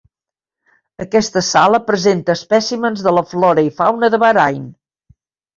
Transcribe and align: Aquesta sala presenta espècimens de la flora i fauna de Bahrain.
Aquesta 1.05 1.43
sala 1.49 1.81
presenta 1.91 2.37
espècimens 2.39 3.05
de 3.09 3.13
la 3.19 3.27
flora 3.35 3.65
i 3.69 3.73
fauna 3.81 4.11
de 4.15 4.25
Bahrain. 4.25 4.65